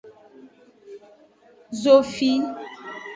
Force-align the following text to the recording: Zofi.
Zofi. 1.81 2.31